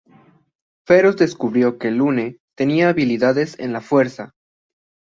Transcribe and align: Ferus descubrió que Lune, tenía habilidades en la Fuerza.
Ferus 0.87 1.15
descubrió 1.15 1.77
que 1.77 1.91
Lune, 1.91 2.39
tenía 2.57 2.89
habilidades 2.89 3.59
en 3.59 3.71
la 3.71 3.81
Fuerza. 3.81 4.33